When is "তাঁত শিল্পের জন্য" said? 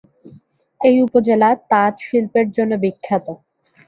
1.71-2.71